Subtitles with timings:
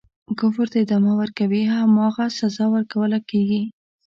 [0.39, 3.61] کفر ته ادامه ورکوي هماغه سزا ورکوله کیږي.